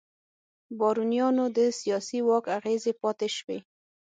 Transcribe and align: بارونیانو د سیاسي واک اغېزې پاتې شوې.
بارونیانو 0.79 1.45
د 1.57 1.59
سیاسي 1.79 2.19
واک 2.27 2.45
اغېزې 2.57 2.93
پاتې 3.01 3.27
شوې. 3.37 3.59